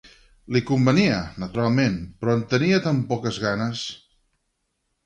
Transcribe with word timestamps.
Li 0.55 0.61
convenia, 0.69 1.19
naturalment, 1.43 2.01
però 2.23 2.35
en 2.39 2.43
tenia 2.55 2.81
tan 2.87 3.07
poques 3.13 3.41
ganes! 3.47 3.89